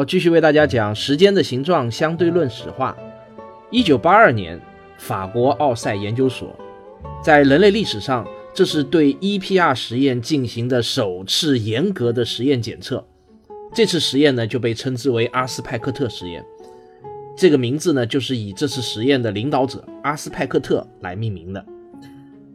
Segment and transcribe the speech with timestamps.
[0.00, 2.96] 好，继续为大家讲时间的形状相对论史话。
[3.68, 4.58] 一九八二年，
[4.96, 6.56] 法国奥赛研究所
[7.22, 13.06] 在人类历史上，这是对 EPR 实验进行的首次严格的实验检测。
[13.74, 16.42] 这次实验呢，就被称之为阿斯派克特实验。
[17.36, 21.62] 这个名字呢，就是以这次实验的领导者阿斯派克特来命名的。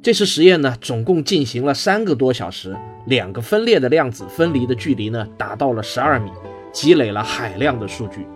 [0.02, 6.32] 这次实验呢，总共进行了三个多小时，两个分裂的量子分离的距离呢，达到了十二米。
[6.76, 8.28] 积累了海量的数据，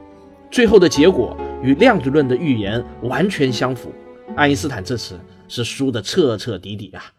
[0.50, 3.94] 最后的结果与量子论的预言完全相符。
[4.38, 7.12] 爱因斯坦这次是输得彻彻底底啊！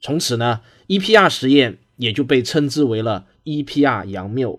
[0.00, 4.58] 从此呢，EPR 实验也就被称之为了 EPR 杨谬。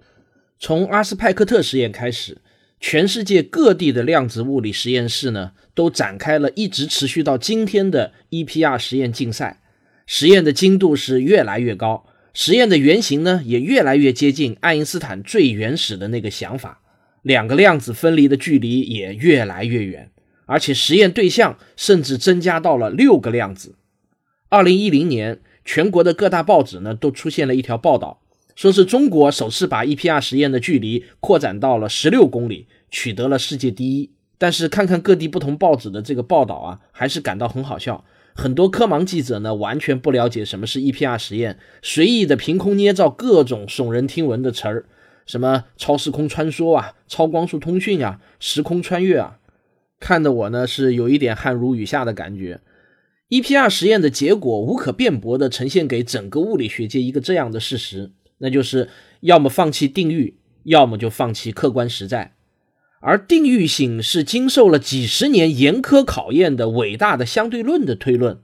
[0.60, 2.38] 从阿斯派克特实验开始，
[2.80, 9.64] 全世界各地的量子物理实验室呢，都展开了一直持续到今天的 EPR 实验竞赛。
[10.06, 12.06] 实验的精度是越来越高。
[12.34, 16.82] 实验的原型呢，也越来越接近爱因斯坦最原始的那个想法，
[17.22, 20.10] 两个量子分离的距离也越来越远，
[20.48, 23.76] 而且实验对象甚至增加到了六个量子。
[24.50, 28.22] 二零一零年，全国的各大报纸呢都出现了一条报道，
[28.56, 34.10] 说是中国首次把 EPR 实验的距离扩展到了十六公里，取得了世界第一。
[34.40, 38.04] 但是看看各地不同报纸的这个报道啊，还是感到很好笑。
[38.36, 44.86] 很多科盲记者呢，完全不了解什么是 EPR 实验，随意的凭空捏造各种耸人听闻的词儿，
[45.26, 49.38] 什么超时空穿梭啊、超光速通讯啊、时空穿越啊，
[50.00, 52.60] 看的我呢是有一点汗如雨下的感觉。
[53.30, 58.90] EPR 实验的结果无可辩驳地呈现给整个物理学界一个这样的事实，那就是
[59.22, 62.36] 要么放弃定律，要么就放弃客观实在。
[63.06, 68.40] 而定域性是经受了几十年严苛考验的伟大的相对论的推论，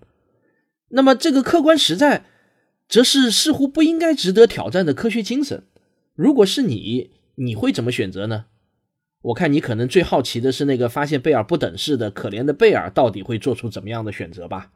[0.90, 2.26] 那么这个客观实在，
[2.90, 5.64] 则是似乎不应该值得挑战的科学精神。
[6.14, 8.48] 如果是你，你会怎么选择呢？
[9.22, 14.72] 我看你可能最好奇的是那个发现贝尔不等式的可怜的贝尔到底会做出怎么样的选择吧？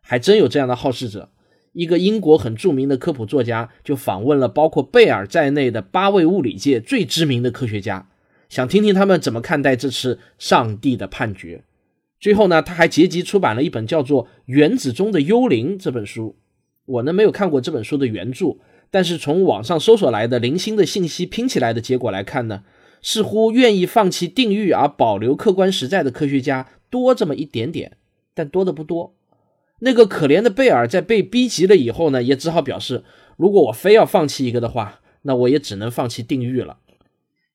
[0.00, 1.30] 还真有这样的好事者，
[1.72, 8.08] 一个英国很著名的科普作家就访问了包括贝尔在内的八位物理界最知名的科学家。
[8.48, 11.64] 想听听他们怎么看待这次上帝的判决。
[12.18, 16.36] 最后呢，他还结集出版了一本叫做《原子中的幽灵》这本书。
[16.86, 18.56] 我呢没有看过这本书的原著，
[18.90, 22.62] 但是从网上搜索来的零星的信息拼起来的结果来看呢，
[23.02, 27.96] 似乎愿意放弃定律而保留客观实在的科学家多这么一点点，
[28.32, 29.14] 但多的不多。
[29.80, 33.04] 那个可怜的贝尔在被逼急了以后呢，也只好表示，
[33.36, 36.78] 如果我非要放弃一个的话，那我也只能放弃定律了。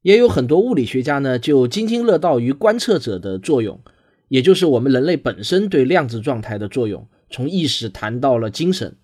[0.01, 3.79] 也有很多物理学家呢，就津津乐道于观测者的作用，
[4.29, 8.95] 也就是我们人类本身对量子状态的作用，从意识谈到了精神。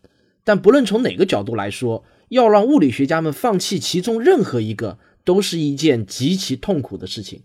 [0.44, 7.44] 但不论从哪个角度来说，要让物理学家们放弃其中任何一个，都是一件极其痛苦的事情。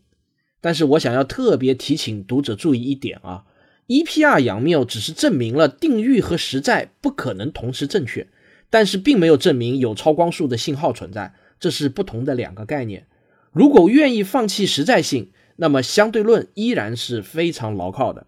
[0.61, 3.45] 但是我想要特别提醒读者注意一点啊
[3.89, 8.29] ，EPR 杨谬只是证明了定律和实在不可能同时正确，
[8.71, 13.07] 但是并没有证明有超光速的信号存在，这是不同的两个概念。
[13.53, 18.27] 如果愿意放弃实在性，那么相对论依然是非常牢靠的。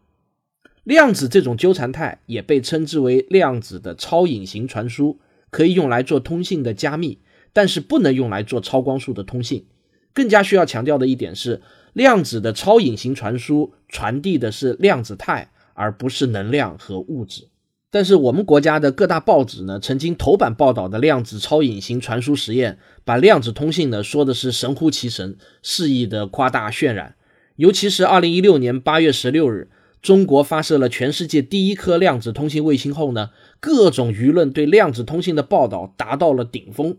[0.83, 5.19] 量子这种纠缠态也被称之为量子的超隐形传输，
[5.51, 7.21] 可以用来做通信的加密，
[7.55, 9.67] 但是不能用来做超光速的通信。
[10.13, 11.63] 更加需要强调的一点是，
[11.95, 17.49] 量子的超隐形传输传递的是量子态，而不是能量和物质。
[17.95, 27.15] 但是我们国家的各大报纸呢，曾经头版报道的量子超隐形传输实验，把量子通信呢说的是神乎其神，肆意的夸大渲染。
[27.55, 29.69] 尤其是二零一六年八月十六日，
[30.03, 33.31] 中国发射了全世界第一颗量子通信卫星后呢，
[33.61, 36.97] 各种舆论对量子通信的报道达到了顶峰。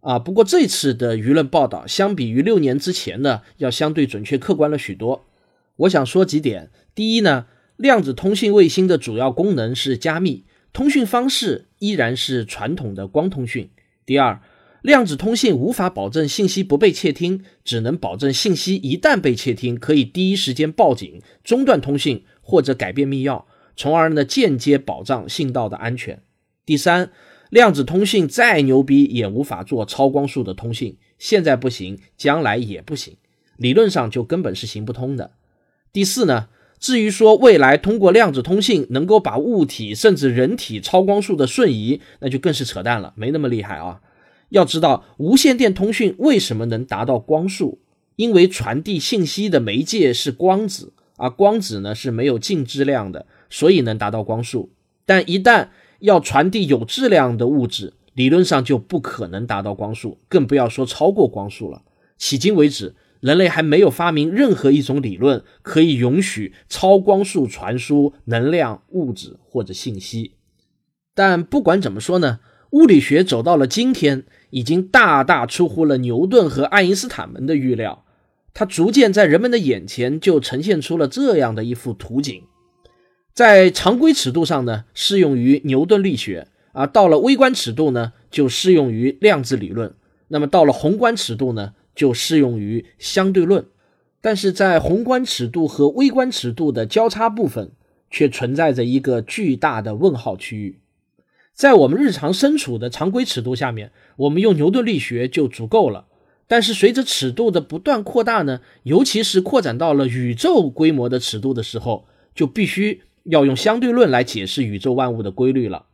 [0.00, 5.26] 啊，不过这次的舆论报道相比于六年之前呢，要相对准确客观了许多。
[5.76, 7.44] 我想说几点，第一呢。
[7.80, 13.70] 量子通信卫星的主要功能是加密，通讯方式依然是传统的光通讯。
[14.04, 14.42] 第二，
[14.82, 23.44] 量子通信无法保证信息不被窃听，只能保证信息一旦被窃听，可以第一时间报警、中断通信或者改变密钥，
[23.74, 26.22] 从而呢间接保障信道的安全。
[26.66, 27.10] 第三，
[27.48, 33.16] 量子通信再牛逼也无法做超光速的通信，现在不行，将来也不行，
[33.56, 35.30] 理论上就根本是行不通的。
[35.94, 36.48] 第四呢，
[36.80, 44.00] 至于说未来通过量子通信能够把物体甚至人体超光速的瞬移，那就更是扯淡了，没那么厉害啊。
[44.48, 47.78] 要知道无线电通讯为什么能达到光速？
[48.16, 54.70] 因为传递信息的媒介是光子，而光子呢是没有静质量的，所以能达到光速。
[55.06, 55.68] 但一旦
[56.00, 61.82] 要传递有质量的物质，理论上就不可能达到光速，更不要说超过光速了。
[62.18, 70.32] 迄今为止，人类还没有发明任何一种理论可以允许超光速传输能量、物质或者信息。
[71.14, 72.40] 但不管怎么说呢，
[72.70, 74.24] 物理学走到了今天。
[74.52, 78.04] 已经大大出乎了牛顿和爱因斯坦们的预料，
[78.52, 82.42] 它逐渐在人们的眼前就呈现出了这样的一幅图景：
[83.32, 89.90] 在常规尺度上呢，适用于牛顿力学；而到了微观尺度呢，就适用于量子理论；
[90.26, 93.66] 那么到了宏观尺度呢，就适用于相对论。
[94.22, 97.72] 但是在宏观尺度和微观尺度的交叉部分，
[98.10, 100.78] 却存在着一个巨大的问号区域。
[101.52, 106.06] 在我们日常身处的常规尺度下面，我们用牛顿力学就足够了。
[106.48, 115.84] 但是随着尺度的不断扩大呢，尤其是扩展到了宇宙规模的尺度的时候，就必须要用相对论来解释宇宙万物的规律了。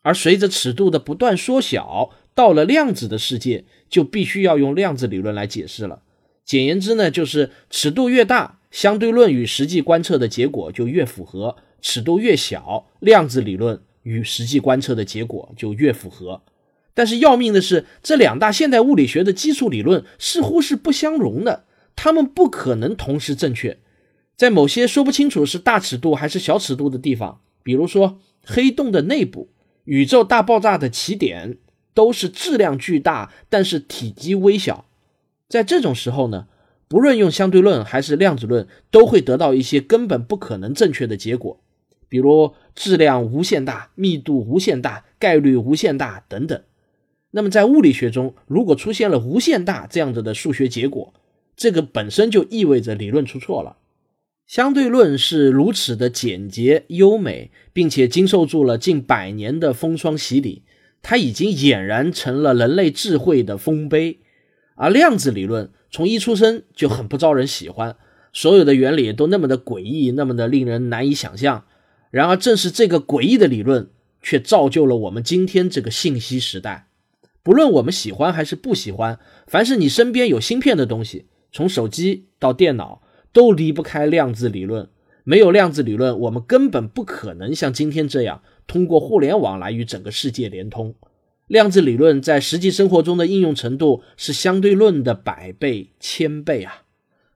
[0.00, 6.02] 而随着尺度的不断缩小，到了量子的世界，就必须要用量子理论来解释了。
[6.44, 13.80] 简言之呢，就是尺度越大，相对论与实际观测的结果就越符合；尺度越小，量子理论。
[14.04, 16.42] 与实际观测的结果就越符合，
[16.92, 23.78] 但是要命的是，这两大现代物理学的基础理论似乎是不相容的，它们不可能同时正确。
[24.36, 29.50] 在某些说不清楚是大尺度还是小尺度的地方，比如说黑洞的内部、
[29.84, 31.58] 宇宙大爆炸的起点，
[31.94, 34.86] 都是质量巨大，但是体积微小。
[35.48, 36.46] 在这种时候呢，
[36.88, 41.60] 不论用相对论还是量子论，都会得到一些根本不可能正确的结果。
[42.08, 46.60] 比如质量无限大、密度无限大、概率无限大等等。
[47.30, 51.14] 那么在物理学中，如果出现了无限大这样子的数学结果，
[51.56, 53.78] 这个本身就意味着理论出错了。
[54.46, 60.62] 相对论是如此的简洁优美，并且经受住了近百年的风霜洗礼，
[61.02, 64.20] 它已经俨然成了人类智慧的丰碑。
[64.74, 67.96] 而量子理论从一出生就很不招人喜欢，
[68.32, 71.64] 所有的原理都那么的诡异，那么的令人难以想象。
[72.10, 73.90] 然而，正是这个诡异的理论，
[74.22, 76.88] 却造就了我们今天这个信息时代。
[77.42, 83.02] 不论我们喜欢还是不喜欢，凡是你身边有芯片的东西，从手机到电脑，
[83.32, 84.88] 都离不开量子理论。
[85.24, 90.94] 没有量子理论，我们根本不可能像今天这样通过互联网来与整个世界连通。
[91.46, 96.84] 量子理论在实际生活中的应用程度是相对论的百倍、千倍啊！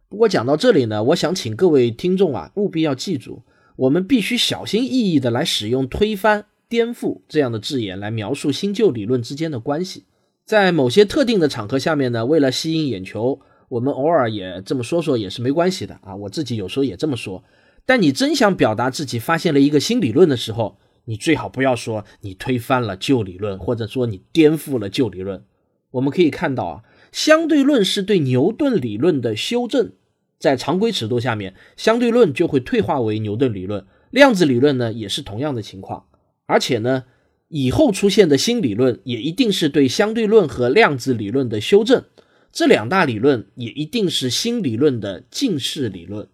[0.09, 3.43] 不过讲到这里呢，我想请各位听众啊，务必要记住。
[3.77, 10.05] 我们必须小心翼翼地来使用“推翻”“颠覆”这样的字眼来描述新旧理论之间的关系。
[10.47, 16.17] 在某些特定的场合下面呢，为了吸引眼球，我们偶尔也这么说说也是没关系的啊。
[16.17, 17.45] 我自己有时候也这么说。
[17.85, 25.45] 但你真想表达自己发现了一个新理论的时候，你最好不要说你推翻了旧理论，或者说你颠覆了旧理论。
[25.93, 29.93] 我们可以看到啊，相对论是对牛顿理论的修正。
[30.39, 36.07] 在常规尺度下面，相对论就会退化为牛顿理论；量子理论呢，也是同样的情况。
[36.45, 37.05] 而且呢，
[37.49, 42.05] 以后出现的新理论也一定是对相对论和量子理论的修正。
[42.53, 46.29] 这两大理论也一定是新理论的近似理论。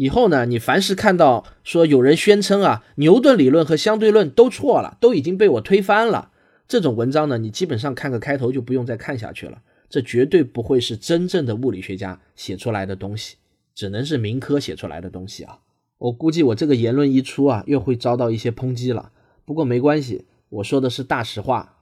[0.00, 6.30] 以后呢，你凡是看到说有人宣称啊，牛顿理论和相对论都错了，都已经被我推翻了，
[6.66, 9.60] 这种文章呢，你基本上看个开头就不用再看下去了。
[9.90, 13.36] 这绝对不会是真正的物理学家写出来的东西，
[13.74, 15.58] 只能是民科写出来的东西啊！
[15.98, 19.12] 我估计我这个言论一出啊，又会遭到一些抨击了。
[19.44, 21.76] 不过没关系，我说的是大实话。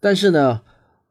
[0.00, 0.62] 但是呢，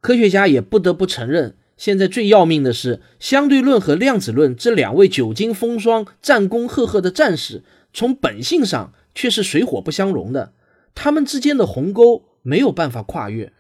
[0.01, 7.63] 科学家也不得不承认，现在最要命的是，相对论和量子论这两位久经风霜、战功赫赫的战士，
[7.93, 10.53] 从本性上却是水火不相容的，
[10.93, 13.51] 他们之间的鸿沟没有办法跨越。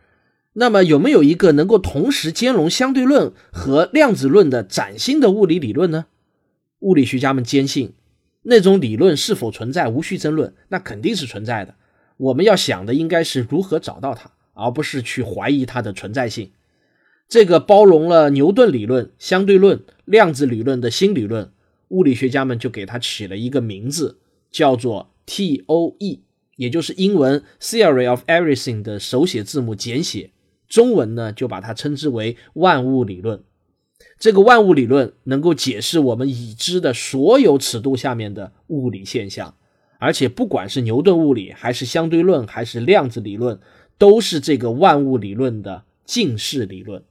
[0.53, 6.05] 那么有没有一个能够同时兼容相对论和量子论的崭新的物理理论呢？
[6.79, 7.93] 物理学家们坚信，
[8.43, 11.73] 那种理论是否存在无需争论，那肯定是存在的。
[12.17, 16.51] 我们要想的应该是如何找到它，而不是去怀疑它的存在性。
[17.33, 21.51] 这个包容了牛顿理论、相对论、量子理论的新理论，
[21.87, 24.19] 物理学家们就给它起了一个名字，
[24.51, 26.19] 叫做 TOE，
[26.57, 30.29] 也就是英文 Theory of Everything 的手写字母简写。
[30.69, 33.41] 中文呢就把它称之为万物理论。
[34.19, 39.55] 这个万物理论能够解释我们已知的所有尺度下面的物理现象，
[39.97, 43.59] 而且不管是牛顿物理，还是相对论，还是量子理论，
[43.97, 47.01] 都是这个万物理论的近似理论。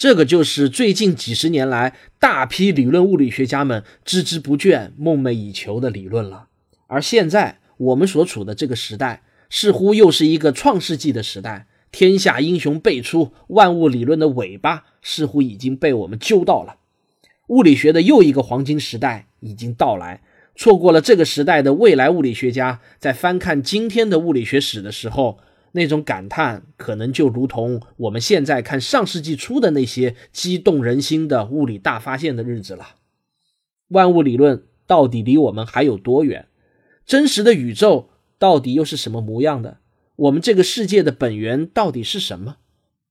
[0.00, 6.46] 这个就是最近几十年来大批理论物理学家们孜孜不倦、梦寐以求的理论了。
[6.86, 11.66] 而现在我们所处的这个时代，似乎又是一个创世纪的时代。
[11.92, 16.76] 天下英雄辈出，万物理论的尾巴似乎已经被我们揪到了。
[17.48, 20.22] 物理学的又一个黄金时代已经到来。
[20.56, 25.40] 错过了这个时代的未来物理学家，在翻看今天的物理学史的时候，
[25.72, 32.96] 那种感叹可能就如同我们现在看上世纪初的那些激动人心的物理大发现的日子了。
[33.88, 36.48] 万物理论到底离我们还有多远？
[37.06, 39.78] 真实的宇宙到底又是什么模样的？
[40.16, 42.56] 我们这个世界的本源到底是什么？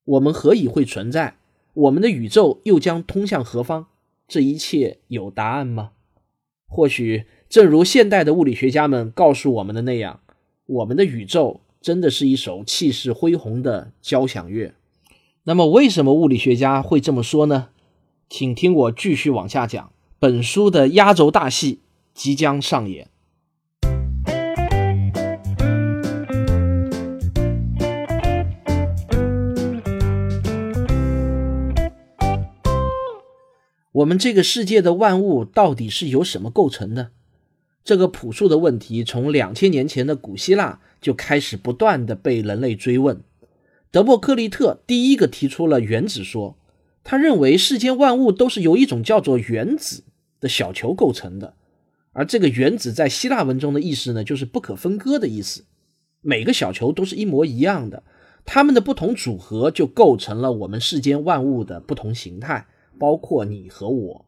[0.06, 1.38] 我们何以会存在？
[1.74, 3.88] 我们的宇宙又将通向何方？
[4.28, 5.92] 这一切有答案吗？
[6.68, 10.22] 或许，正如现代的物理学家们告诉我们的那样，
[10.66, 14.74] 我们的宇宙真的是一首气势恢宏的交响乐。
[15.44, 17.70] 那么，为什么物理学家会这么说呢？
[18.30, 19.92] 请听我继续往下讲。
[20.20, 21.80] 本书的压轴大戏
[22.14, 23.10] 即将上演。
[33.94, 37.12] 我们这个世界的万物到底是由什么构成的？
[37.84, 43.22] 这个朴素的问题，从两千年前的古希腊就开始不断的被人类追问。
[43.92, 46.58] 德谟克利特第一个提出了原子说，
[47.04, 50.04] 他认为世间万物都是由一种叫做原子
[50.40, 51.56] 的小球构成的，
[52.12, 55.66] 而这个原子在希腊文中的意思呢，就是不可分割的意思。
[56.22, 58.04] 每个小球都是一模一样的，
[58.46, 62.68] 它们的不同组合就构成了我们世间万物的不同形态。
[63.00, 64.26] 包括你和我，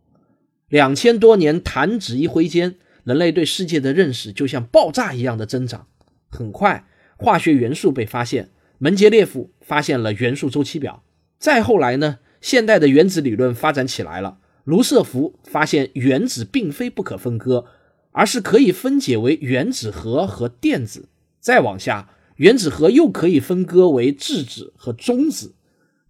[0.69, 5.87] 两千多年弹指一挥间，人类对世界的认识就像爆炸一样的增长。
[6.29, 6.85] 很快，
[7.17, 11.03] 化学元素被发现，门捷列夫发现了元素周期表。
[11.39, 17.65] 再后来呢，现代的原子理论发展起来了，卢瑟福发现原子并非不可分割，
[18.11, 21.09] 而是可以分解为原子核和电子。
[21.39, 25.55] 再往下，原子核又可以分割为质子和中子。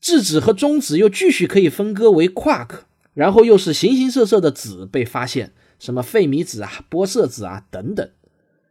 [0.02, 8.08] 质子和中子又继续可以分割为夸克，然后又是形形色色的子被发现，什么费米子啊、玻色子啊等等，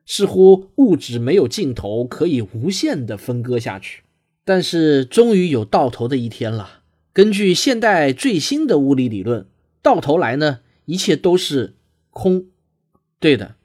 [0.06, 4.04] 似乎物质没有尽头，可以无限的分割下去。
[4.44, 6.82] 但是终于有到头的一天了。
[7.12, 9.48] 根据现代最新的物理理论，
[9.82, 11.74] 到头来呢，一切都是
[12.10, 12.46] 空。
[13.18, 13.56] 对的，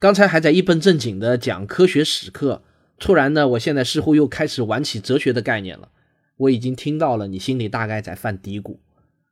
[0.00, 2.64] 刚才还在一本正经的讲科学史课，
[2.98, 5.90] 突然呢，我现在似乎又开始玩起哲学的概念了。
[6.38, 8.78] 我已经听到了，你心里大概在犯嘀咕。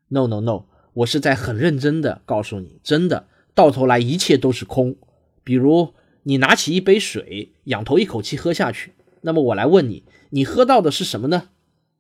[0.07, 4.97] No no no，我是在很认真的告诉你，真的，到头来一切都是空。
[5.45, 5.95] 比如
[6.25, 8.93] 你拿起一杯水，仰头一口气喝下去，
[9.23, 11.51] 那么我来问你，你喝到的是什么呢？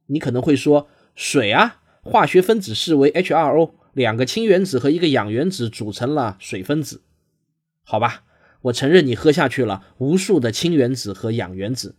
[0.06, 7.02] 你可能会说水啊，化学分子式为 H2O，两个氢原子和一个氧原子组成了水分子。
[7.85, 8.25] 好吧，
[8.62, 11.97] 我承认你喝下去了无数的氢原子和氧原子。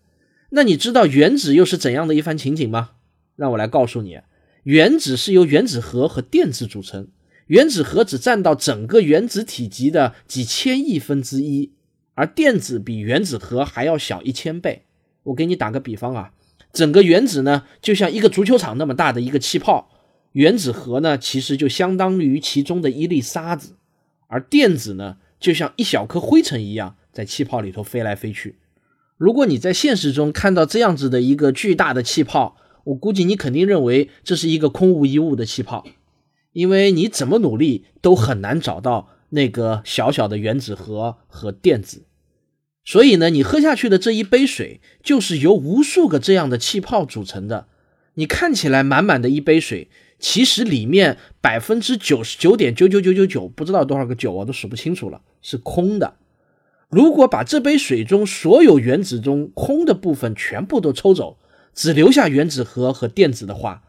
[0.51, 2.91] 那你知道原子又是怎样的一番情景吗？
[3.35, 4.19] 让我来告诉你，
[4.63, 7.07] 原子是由原子核和电子组成，
[7.53, 11.71] 原子核只占到整个原子体积的几千亿分之一，
[12.15, 14.85] 而电子比原子核还要小一千倍。
[15.25, 16.31] 我给你打个比方啊，
[16.71, 19.91] 整个原子呢就像一个足球场那么大的一个气泡，
[20.31, 23.75] 原子核呢其实就相当于其中的一粒沙子，
[24.25, 28.55] 而电子呢就像一小颗灰尘一样在气泡里头飞来飞去。
[29.15, 35.85] 如果你在现实中看到这样子的一个巨大的气泡，我估计你肯定认为这是一个空无一物的气泡，
[36.53, 42.05] 因为你怎么努力都很难找到那个小小的原子核和电子。
[42.85, 47.67] 所以呢，你喝下去的这一杯水就是由无数个这样的气泡组成的。
[48.15, 56.15] 你看起来满满的一杯水，其实里面百分之九十九点九九九九九，不知道多少个九我都数不清楚了，是空的。
[56.89, 61.39] 如果把这杯水中所有原子中空的部分全部都抽走，
[61.73, 63.81] 只留下原子核和电子的话，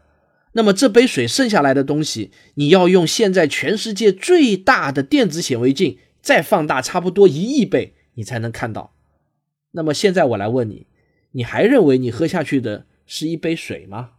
[0.57, 8.93] 那么这杯水剩下来的东西，你要用现在全世界最大的电子显微镜再放大差不多一亿倍，你才能看到。
[9.71, 10.87] 那么现在我来问你，
[11.31, 14.11] 你还认为你喝下去的是一杯水吗？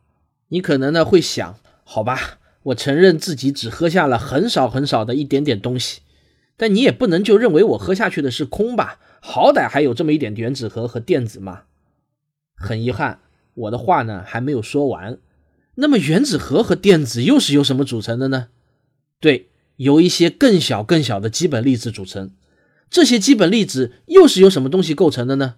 [0.49, 6.03] 你可能呢会想，好吧，我承认自己只喝下了很少很少的一点点东西。
[6.59, 9.01] 但你也不能就认为我喝下去的是空吧？
[9.23, 11.63] 好歹还有这么一点原子核和电子嘛。
[12.55, 13.21] 很遗憾，
[13.55, 15.19] 我的话呢还没有说完。
[15.77, 18.49] 那么原子核和电子又是由什么组成的呢？
[19.21, 22.33] 对，由一些更小更小的基本粒子组成。
[22.91, 25.57] 这些基本粒子又是由什么东西构成的呢？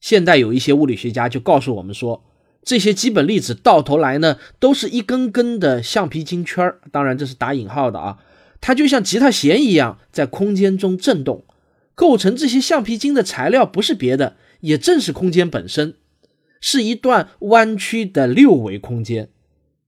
[0.00, 2.24] 现代有一些物理学家就告诉我们说，
[2.62, 8.18] 这些基本粒子到头来呢，都是一根根的橡皮筋圈儿，当然这是打引号的啊。
[8.60, 11.44] 它就像吉他弦一样，在空间中震动。
[11.94, 15.94] 构成这些橡皮筋的材料不是别的，也正是空间本身，
[16.60, 19.30] 是一段弯曲的六维空间。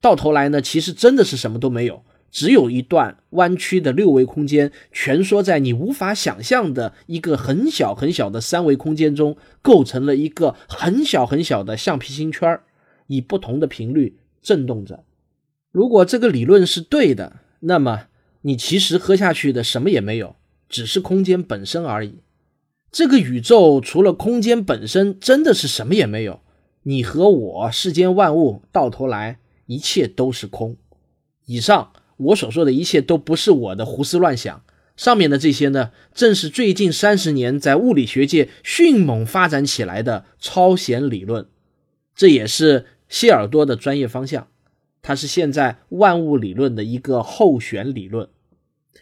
[0.00, 12.60] 到头来呢，其实真的是什么都没有，只有一段弯曲的六维空间蜷缩在你无法想象的一个很小很小的三维空间中，构成了一个很小很小的橡皮筋圈，
[13.08, 15.04] 以不同的频率震动着。
[15.72, 18.04] 如果这个理论是对的，那么
[18.42, 20.36] 你其实喝下去的什么也没有，
[20.68, 22.20] 只是空间本身而已。
[22.90, 26.40] 这个宇宙除了空间本身，真的是什么也没有。
[26.84, 29.38] 你和我，世间万物，到头来。
[29.68, 30.76] 一切都是空。
[31.46, 34.64] 以上我所说的一切都不是我的胡思乱想。
[34.96, 41.46] 上面的这些呢，正是最近三十年在物理学界迅猛发展起来的超弦理论。
[42.16, 44.48] 这也是谢尔多的专业方向。
[45.00, 48.28] 它是现在万物理论的一个候选理论。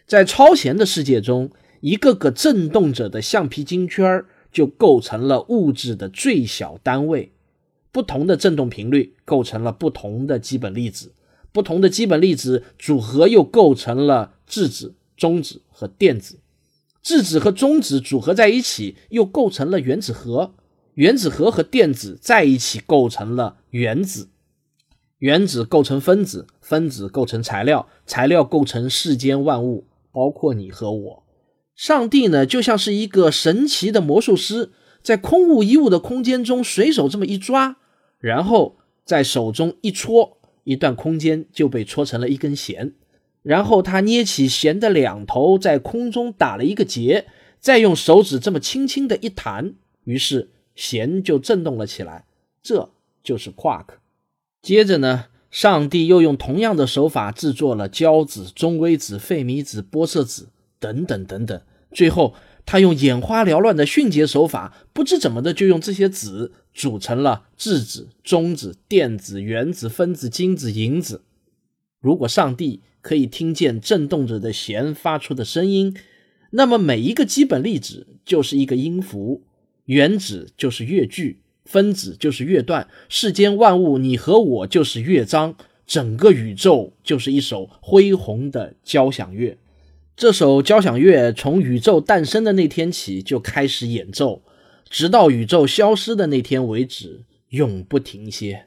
[0.05, 1.49] 在超弦的世界中，
[1.81, 7.31] 一个个振动着的橡皮筋圈就构成了物质的最小单位。
[7.97, 11.15] 不同的振动频率构成了不同的基本粒子，
[11.51, 16.37] 不同的基本粒子组合又构成了质子、中子和电子，
[17.01, 20.53] 质子和中子组合在一起又构成了原子核，
[20.93, 24.29] 原子核和电子在一起构成了原子，
[25.17, 31.23] 原子构成分子，分子构成材料，材料构成世间万物，包括你和我。
[31.75, 34.69] 上帝呢，就像是一个神奇的魔术师，
[35.01, 37.77] 在空无一物的空间中随手这么一抓。
[38.19, 42.93] 然后在手中一戳，一段空间就被戳成了一根弦。
[43.43, 47.27] 然后他捏起弦的两头，在空中打了一个结，
[47.59, 52.25] 再用手指这么轻轻的一弹，于是弦就震动了起来。
[52.61, 52.91] 这
[53.23, 53.85] 就是 quark。
[54.61, 61.61] 接着呢，上帝又用同样的手法制作了胶子、中微子、费米子、玻色子等等等等。
[61.91, 62.33] 最后。
[62.67, 71.23] 他用眼花缭乱的迅捷手法，不知怎么的就用这些子组成了质子、中子、电子、原子、分子、精子、银子。
[72.01, 75.95] 如果上帝可以听见震动着的弦发出的声音，
[76.51, 79.43] 那么每一个基本粒子就是一个音符，
[79.85, 89.57] 原子就是乐句，分子就是乐段，世间万物，你和我就是乐章，整个宇宙就是一首恢宏的交响乐。
[90.17, 94.41] 这首交响乐从宇宙诞生的那天起就开始演奏，
[94.89, 98.65] 直到宇宙消失的那天为止，永不停歇。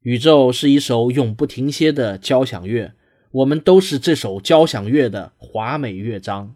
[0.00, 2.94] 宇宙是一首永不停歇的交响乐，
[3.32, 6.54] 我们都是这首交响乐的华美乐章。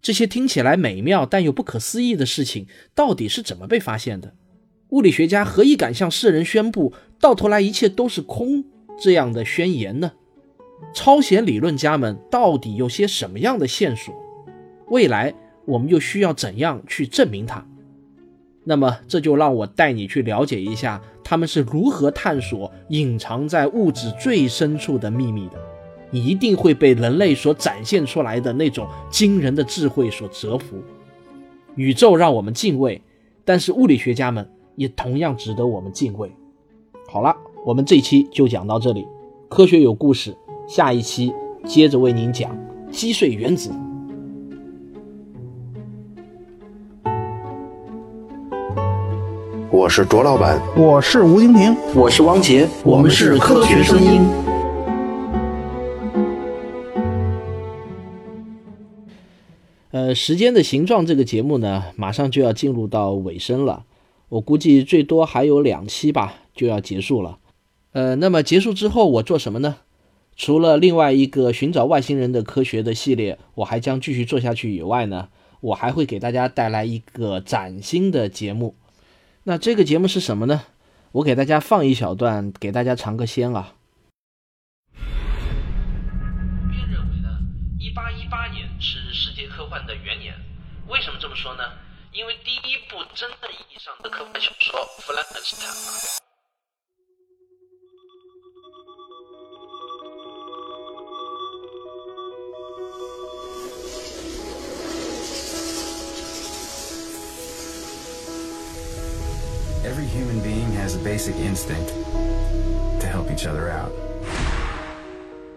[0.00, 4.34] 这些听起来美妙但又不可思议的事情，到底是怎么被发现的？
[4.90, 8.64] 物理学家何以敢向世人宣布“到头来一切都是空”
[9.02, 10.12] 这样的宣言呢？
[10.92, 14.14] 超弦理论家们到底有些什么样的线索？
[14.88, 15.32] 未来
[15.64, 17.64] 我们又需要怎样去证明它？
[18.64, 25.58] 那么这就让我带你去了解一下他们是如何探索隐藏在物质最深处的秘密的。
[26.10, 30.76] 你一定会被人类所展现出来的那种惊人的智慧所折服。
[31.76, 33.00] 宇宙让我们敬畏，
[33.44, 36.30] 但是物理学家们也同样值得我们敬畏。
[37.08, 39.06] 好了，我们这期就讲到这里。
[39.48, 40.36] 科学有故事。
[40.70, 41.34] 下一期
[41.66, 42.56] 接着为您讲
[42.92, 43.72] 击碎原子。
[49.68, 54.22] 我是卓老板，我是吴京平，我是王杰，我们是科学声音。
[59.90, 63.86] 呃，时间的形状这个节目呢，马上就要进入到尾声了，
[64.28, 67.38] 我估计最多还有两期吧，就要结束了。
[67.90, 69.78] 呃，那么结束之后我做什么呢？
[70.42, 75.28] 除了另外一个寻找外星人的科学的系列，我还将继续做下去以外呢，
[75.60, 78.74] 我还会给大家带来一个崭新的节目。
[79.42, 80.62] 那这个节目是什么呢？
[81.12, 83.74] 我给大家放一小段，给大家尝个鲜啊。
[84.94, 87.28] 普遍认为呢，
[87.78, 90.32] 一八一八年是世界科幻的元年。
[90.88, 91.64] 为什么这么说呢？
[92.14, 95.68] 因为第一部真正意义上的科幻小说《弗兰肯斯坦》
[111.10, 111.92] basic instinct
[113.00, 113.90] to help each other out.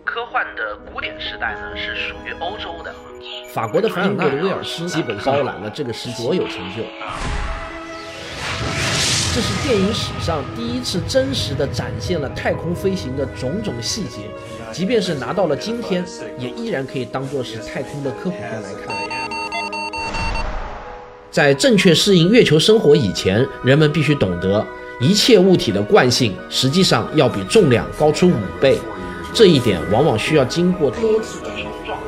[0.03, 2.91] 科幻的古典时代呢，是属于欧洲的。
[3.53, 6.81] 法国的凡尔纳·威尔斯基本包揽了这个时期所有成就。
[9.35, 14.21] 这是电影史上第一次真实的展现了太空飞行的种种细节，
[14.71, 16.03] 即便是拿到了今天，
[16.39, 18.95] 也依然可以当做是太空的科普片来看。
[21.29, 24.65] 在正确适应月球生活以前，人们必须懂得，
[25.03, 28.79] 一切物体的惯性实际上要比重量高出五倍，
[29.33, 31.99] 这一点往往需要经过多次的冲撞。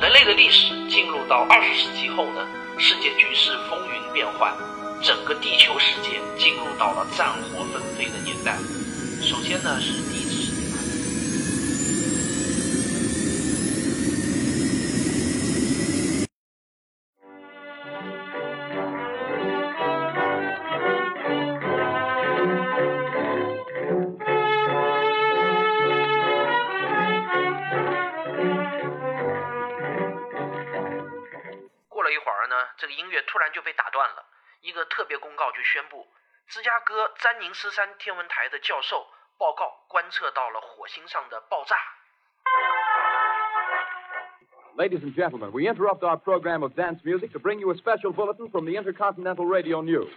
[0.00, 2.44] 人类的历史进入到二十世纪后呢？
[2.76, 4.52] 世界局势风云变幻，
[5.00, 8.58] 整个地球世界进入到了战火纷飞的年代。
[9.22, 9.92] 首先呢是
[32.06, 34.24] 了一会儿呢，这个音乐突然就被打断了。
[34.62, 36.06] 一个特别公告就宣布，
[36.48, 39.06] 芝加哥詹宁斯山天文台的教授
[39.38, 41.76] 报告观测到了火星上的爆炸。
[44.76, 48.50] Ladies and gentlemen, we interrupt our program of dance music to bring you a special bulletin
[48.50, 50.08] from the Intercontinental Radio News.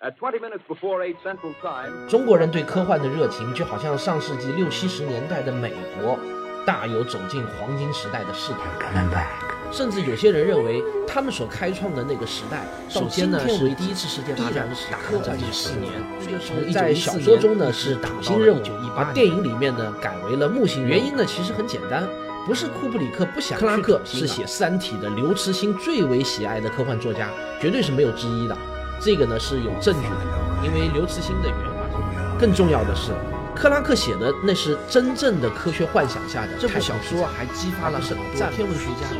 [0.00, 6.18] At twenty minutes before eight Central Time, 中国人对科幻的热情，就好像上世纪六七十年代的美国，
[6.64, 9.57] 大有走进黄金时代的势头。
[9.70, 18.62] 甚至有些人认为，他们所开创的那个时代，首先呢是第一次世界大战打了将近四年，在小说中呢是土星任务，
[18.96, 20.86] 而电影里面呢改为了木星。
[20.86, 22.08] 原因呢其实很简单，
[22.46, 27.28] 不是库布里克不想，克拉克是写《三体》的刘慈欣最为喜爱的科幻作家，
[27.60, 28.56] 绝对是没有之一的。
[29.00, 32.38] 这个呢是有证据的，因为刘慈欣的原话是。
[32.40, 33.12] 更重要的是。
[33.58, 39.18] 克拉克写的那是真正的科学幻想下的这部小说，还激发了很多天文学家对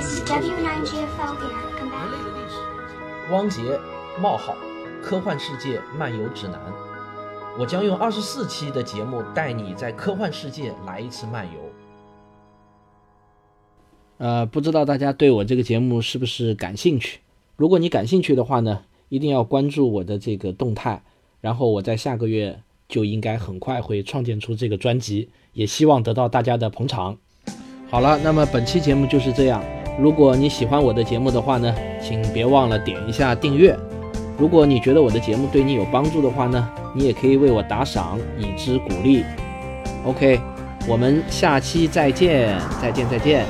[0.00, 0.96] 星研究。
[0.96, 2.56] 人类的历史。
[3.30, 3.78] 汪杰：
[4.18, 4.56] 冒号，
[5.02, 6.58] 科幻世界漫游指南。
[7.58, 11.60] 我将用二十四期的节目带你在科幻世界来一次漫游。
[14.16, 17.20] 呃，不知道大家对我这个节目是不是感兴趣？
[17.56, 21.02] 如果你感兴趣的话呢，一定要关注我的这个动态，
[21.42, 22.62] 然后我在下个月。
[22.94, 27.16] 就应该很快会创建出这个专辑，也希望得到大家的捧场。
[27.90, 29.60] 好了，那么本期节目就是这样。
[29.98, 33.76] 如果你喜欢我的节目的话呢，请别忘了点一下订阅。
[34.38, 39.24] 如果你觉得我的节目对你有帮助的话呢，你也可以为我打赏，以资鼓励。
[40.04, 40.38] OK，
[40.86, 43.44] 我们下期再见，再见，再见。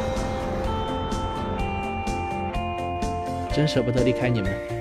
[3.53, 4.74] 真舍不得离开你们。